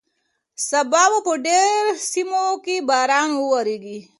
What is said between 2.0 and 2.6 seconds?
سیمو